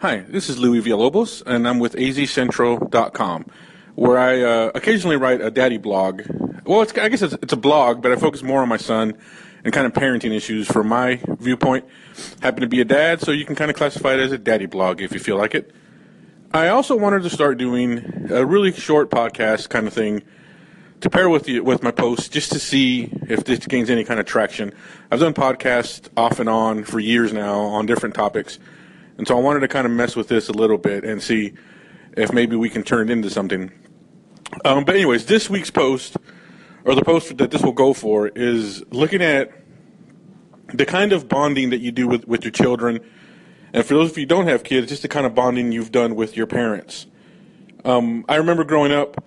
[0.00, 3.46] Hi, this is Louis Villalobos, and I'm with azcentral.com,
[3.94, 6.22] where I uh, occasionally write a daddy blog.
[6.64, 9.16] Well, I guess it's, it's a blog, but I focus more on my son
[9.62, 11.84] and kind of parenting issues from my viewpoint.
[12.42, 14.66] Happen to be a dad, so you can kind of classify it as a daddy
[14.66, 15.70] blog if you feel like it.
[16.52, 20.22] I also wanted to start doing a really short podcast kind of thing
[21.02, 24.18] to pair with you with my posts just to see if this gains any kind
[24.18, 24.72] of traction.
[25.10, 28.58] I've done podcasts off and on for years now on different topics,
[29.18, 31.52] and so I wanted to kind of mess with this a little bit and see
[32.16, 33.72] if maybe we can turn it into something.
[34.64, 36.16] Um, but anyways, this week's post
[36.84, 39.50] or the post that this will go for is looking at
[40.68, 43.00] the kind of bonding that you do with, with your children.
[43.72, 45.92] And for those of you who don't have kids, just the kind of bonding you've
[45.92, 47.06] done with your parents.
[47.84, 49.22] Um, I remember growing up,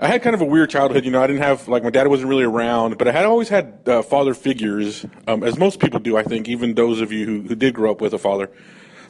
[0.00, 1.04] I had kind of a weird childhood.
[1.04, 3.48] You know, I didn't have like my dad wasn't really around, but I had always
[3.48, 6.16] had uh, father figures, um, as most people do.
[6.16, 8.50] I think even those of you who, who did grow up with a father.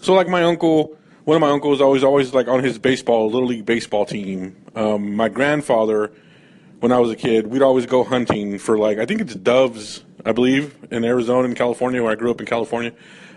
[0.01, 3.49] So like my uncle, one of my uncles always always like on his baseball little
[3.49, 4.57] league baseball team.
[4.75, 6.13] Um, my grandfather,
[6.81, 10.05] when I was a kid, we'd always go hunting for like I think it's doves,
[10.25, 12.93] I believe, in Arizona and California, where I grew up in California.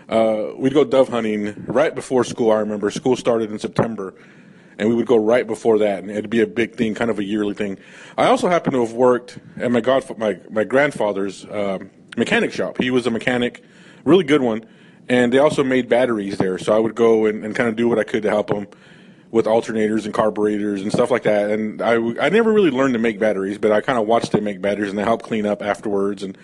[0.08, 2.50] Uh, we'd go dove hunting right before school.
[2.50, 4.14] I remember school started in September
[4.78, 7.18] and we would go right before that, and it'd be a big thing, kind of
[7.18, 7.78] a yearly thing.
[8.16, 12.78] I also happen to have worked at my god my my grandfather's um, mechanic shop.
[12.78, 13.62] He was a mechanic,
[14.04, 14.64] really good one,
[15.12, 16.56] and they also made batteries there.
[16.56, 18.66] So I would go and, and kind of do what I could to help them
[19.30, 21.50] with alternators and carburetors and stuff like that.
[21.50, 24.44] And I I never really learned to make batteries, but I kind of watched them
[24.44, 26.36] make batteries, and they helped clean up afterwards and.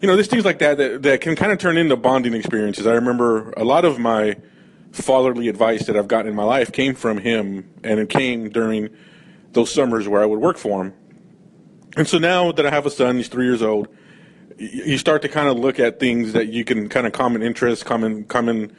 [0.00, 2.86] You know, there's things like that, that that can kind of turn into bonding experiences.
[2.86, 4.36] I remember a lot of my
[4.92, 8.88] fatherly advice that I've gotten in my life came from him, and it came during
[9.52, 10.94] those summers where I would work for him.
[11.94, 13.88] And so now that I have a son, he's three years old,
[14.58, 17.82] you start to kind of look at things that you can kind of common interests,
[17.84, 18.74] common common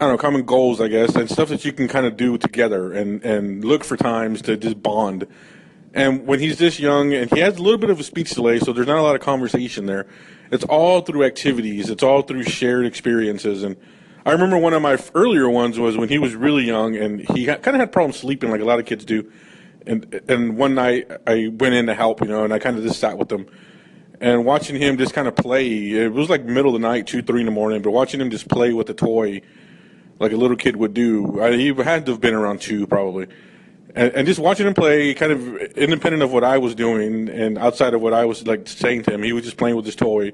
[0.00, 2.38] I don't know, common goals, I guess, and stuff that you can kind of do
[2.38, 5.26] together and and look for times to just bond.
[5.94, 8.58] And when he's this young and he has a little bit of a speech delay,
[8.58, 10.06] so there's not a lot of conversation there.
[10.50, 11.90] It's all through activities.
[11.90, 13.76] It's all through shared experiences and
[14.24, 17.46] I remember one of my earlier ones was when he was really young and he
[17.46, 19.30] kind of had problems sleeping, like a lot of kids do.
[19.84, 22.84] And and one night I went in to help, you know, and I kind of
[22.84, 23.46] just sat with him
[24.22, 25.90] and watching him just kind of play.
[25.90, 28.30] It was like middle of the night, two, three in the morning, but watching him
[28.30, 29.42] just play with a toy,
[30.20, 31.42] like a little kid would do.
[31.42, 33.26] I, he had to have been around two, probably.
[33.96, 37.58] And, and, just watching him play, kind of independent of what I was doing and
[37.58, 39.96] outside of what I was like saying to him, he was just playing with his
[39.96, 40.32] toy.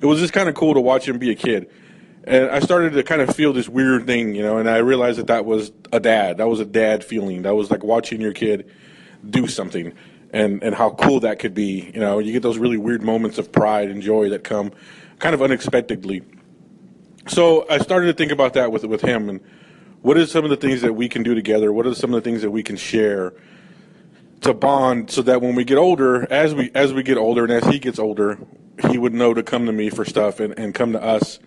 [0.00, 1.70] It was just kind of cool to watch him be a kid
[2.24, 5.18] and I started to kind of feel this weird thing, you know, and I realized
[5.18, 6.36] that that was a dad.
[6.36, 7.42] That was a dad feeling.
[7.42, 8.70] That was like watching your kid
[9.30, 9.94] do something
[10.32, 11.90] and, and how cool that could be.
[11.94, 14.72] You know, you get those really weird moments of pride and joy that come
[15.18, 16.22] kind of unexpectedly.
[17.26, 19.40] So I started to think about that with, with him and
[20.02, 21.72] what are some of the things that we can do together?
[21.72, 23.34] What are some of the things that we can share
[24.42, 27.52] to bond so that when we get older, as we, as we get older and
[27.52, 28.38] as he gets older,
[28.88, 31.40] he would know to come to me for stuff and, and come to us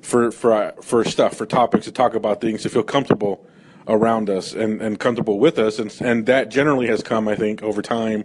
[0.00, 3.46] for for for stuff for topics to talk about things to feel comfortable
[3.88, 5.78] around us and, and comfortable with us.
[5.78, 8.24] And and that generally has come I think over time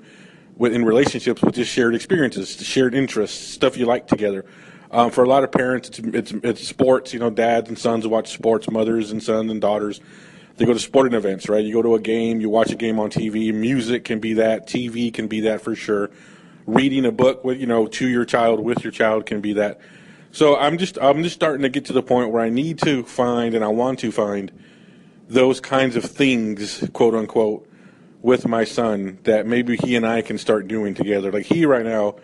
[0.55, 4.45] with in relationships with just shared experiences shared interests stuff you like together.
[4.89, 8.07] Um, for a lot of parents it's, it's it's sports you know dads and sons
[8.07, 9.99] watch sports mothers and sons and daughters.
[10.55, 11.63] They go to sporting events right?
[11.63, 14.67] You go to a game you watch a game on TV music can be that.
[14.67, 16.09] TV can be that for sure.
[16.65, 19.79] Reading a book with you know to your child with your child can be that.
[20.31, 23.03] So I'm just I'm just starting to get to the point where I need to
[23.03, 24.51] find and I want to find
[25.27, 27.67] those kinds of things, quote unquote,
[28.21, 31.31] with my son that maybe he and I can start doing together.
[31.31, 32.15] Like he right now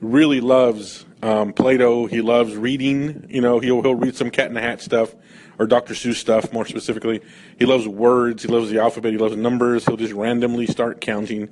[0.00, 2.06] really loves um, Play-Doh.
[2.06, 3.26] He loves reading.
[3.28, 5.14] You know, he'll he'll read some Cat in the Hat stuff
[5.58, 5.94] or Dr.
[5.94, 7.20] Seuss stuff more specifically.
[7.58, 8.42] He loves words.
[8.42, 9.12] He loves the alphabet.
[9.12, 9.84] He loves numbers.
[9.84, 11.50] He'll just randomly start counting.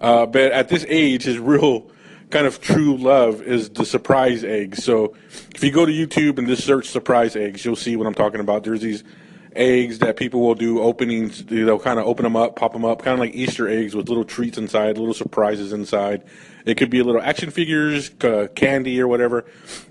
[0.00, 1.88] Uh, but at this age, his real
[2.30, 4.82] kind of true love is the surprise eggs.
[4.82, 5.14] So
[5.54, 8.40] if you go to YouTube and just search surprise eggs, you'll see what I'm talking
[8.40, 8.64] about.
[8.64, 9.04] There's these
[9.56, 11.44] eggs that people will do openings.
[11.44, 14.08] They'll kind of open them up, pop them up, kind of like Easter eggs with
[14.08, 16.24] little treats inside, little surprises inside.
[16.64, 19.44] It could be a little action figures, uh, candy, or whatever.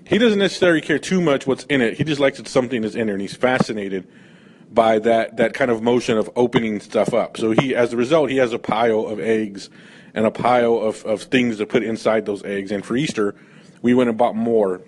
[0.06, 1.96] He doesn't necessarily care too much what's in it.
[1.96, 4.06] He just likes that something is in there, and he's fascinated
[4.72, 7.36] by that that kind of motion of opening stuff up.
[7.36, 9.70] So he, as a result, he has a pile of eggs
[10.14, 12.70] and a pile of, of things to put inside those eggs.
[12.70, 13.34] And for Easter,
[13.82, 14.80] we went and bought more.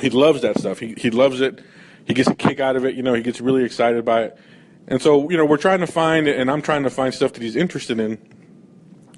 [0.00, 0.78] He loves that stuff.
[0.78, 1.60] He, he loves it.
[2.08, 2.94] He gets a kick out of it.
[2.94, 4.38] You know, he gets really excited by it.
[4.88, 7.42] And so, you know, we're trying to find, and I'm trying to find stuff that
[7.42, 8.18] he's interested in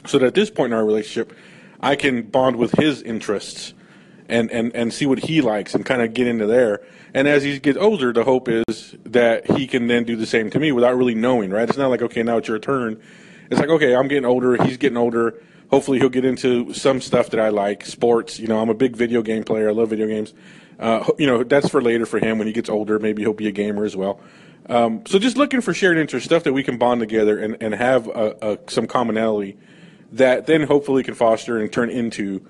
[0.07, 1.33] so that at this point in our relationship,
[1.81, 3.73] I can bond with his interests
[4.29, 6.83] and, and, and see what he likes and kind of get into there.
[7.15, 10.51] And as he gets older, the hope is that he can then do the same
[10.51, 11.69] to me without really knowing, right?
[11.69, 13.01] It's not like, okay, now it's your turn.
[13.51, 15.41] It's like, okay, I'm getting older, he's getting older.
[15.71, 18.41] Hopefully, he'll get into some stuff that I like, sports.
[18.41, 19.69] You know, I'm a big video game player.
[19.69, 20.35] I love video games.
[20.81, 22.99] Uh, you know, that's for later for him when he gets older.
[22.99, 24.19] Maybe he'll be a gamer as well.
[24.67, 27.75] Um, so just looking for shared interest, stuff that we can bond together and, and
[27.75, 29.59] have a, a, some commonality
[30.12, 32.44] that then hopefully can foster and turn into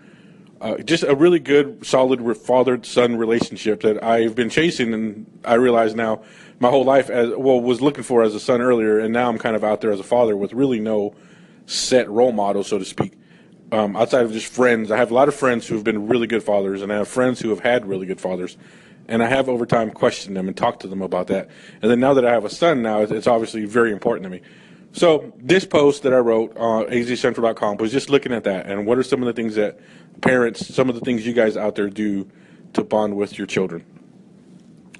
[0.60, 5.94] uh, just a really good, solid father-son relationship that I've been chasing, and I realize
[5.94, 6.22] now
[6.58, 9.38] my whole life as well was looking for as a son earlier, and now I'm
[9.38, 11.14] kind of out there as a father with really no
[11.64, 13.14] set role model, so to speak.
[13.72, 16.26] Um, outside of just friends, I have a lot of friends who have been really
[16.26, 18.56] good fathers, and I have friends who have had really good fathers,
[19.06, 21.48] and I have over time questioned them and talked to them about that.
[21.80, 24.40] And then now that I have a son, now it's obviously very important to me.
[24.92, 28.98] So this post that I wrote on azcentral.com was just looking at that and what
[28.98, 29.78] are some of the things that
[30.20, 32.28] parents, some of the things you guys out there do
[32.72, 33.84] to bond with your children.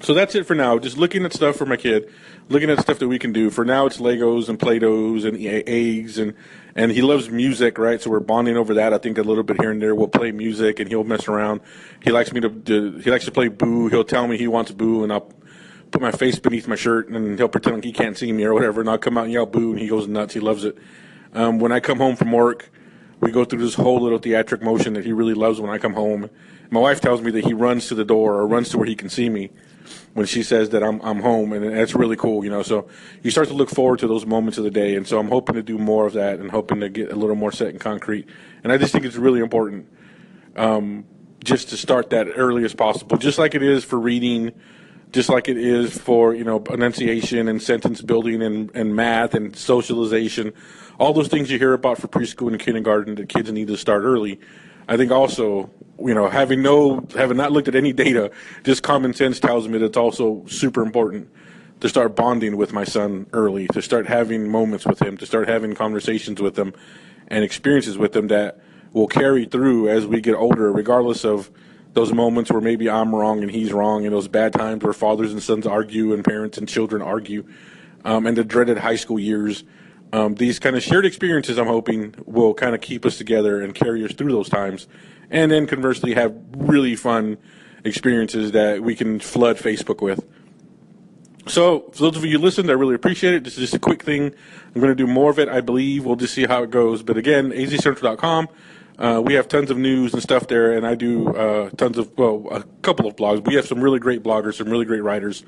[0.00, 0.78] So that's it for now.
[0.78, 2.10] Just looking at stuff for my kid,
[2.48, 3.50] looking at stuff that we can do.
[3.50, 5.36] For now, it's Legos and Play-Dohs and
[5.68, 6.34] eggs, and
[6.74, 8.00] and he loves music, right?
[8.00, 8.92] So we're bonding over that.
[8.92, 9.94] I think a little bit here and there.
[9.94, 11.60] We'll play music, and he'll mess around.
[12.02, 13.88] He likes me to, to he likes to play Boo.
[13.88, 15.32] He'll tell me he wants Boo, and I'll
[15.90, 18.54] put my face beneath my shirt, and he'll pretend like he can't see me or
[18.54, 20.34] whatever, and I'll come out and yell Boo, and he goes nuts.
[20.34, 20.76] He loves it.
[21.32, 22.70] Um, when I come home from work,
[23.20, 25.94] we go through this whole little theatric motion that he really loves when I come
[25.94, 26.30] home.
[26.70, 28.94] My wife tells me that he runs to the door or runs to where he
[28.94, 29.50] can see me
[30.14, 32.62] when she says that I'm I'm home, and that's really cool, you know.
[32.62, 32.88] So
[33.22, 35.54] you start to look forward to those moments of the day, and so I'm hoping
[35.54, 38.28] to do more of that, and hoping to get a little more set in concrete.
[38.62, 39.86] And I just think it's really important,
[40.56, 41.04] um,
[41.44, 44.52] just to start that early as possible, just like it is for reading,
[45.12, 49.56] just like it is for you know enunciation and sentence building and and math and
[49.56, 50.52] socialization,
[50.98, 54.02] all those things you hear about for preschool and kindergarten that kids need to start
[54.02, 54.40] early.
[54.88, 58.30] I think also you know, having no, having not looked at any data,
[58.64, 61.28] just common sense tells me that it's also super important
[61.80, 65.48] to start bonding with my son early, to start having moments with him, to start
[65.48, 66.74] having conversations with him
[67.28, 68.60] and experiences with him that
[68.92, 71.50] will carry through as we get older, regardless of
[71.92, 75.32] those moments where maybe I'm wrong and he's wrong, and those bad times where fathers
[75.32, 77.44] and sons argue and parents and children argue,
[78.04, 79.64] um, and the dreaded high school years.
[80.12, 83.74] Um, these kind of shared experiences, I'm hoping, will kind of keep us together and
[83.74, 84.88] carry us through those times
[85.30, 87.38] and then conversely have really fun
[87.84, 90.26] experiences that we can flood Facebook with.
[91.46, 93.44] So, for those of you who listened, I really appreciate it.
[93.44, 94.34] This is just a quick thing.
[94.74, 96.04] I'm going to do more of it, I believe.
[96.04, 97.02] We'll just see how it goes.
[97.02, 98.48] But again, azcentral.com.
[98.98, 102.16] Uh, we have tons of news and stuff there, and I do uh, tons of,
[102.18, 103.44] well, a couple of blogs.
[103.46, 105.42] We have some really great bloggers, some really great writers,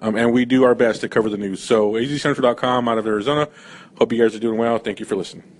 [0.00, 1.62] um, and we do our best to cover the news.
[1.62, 3.48] So, azcentral.com out of Arizona.
[3.98, 4.78] Hope you guys are doing well.
[4.78, 5.59] Thank you for listening.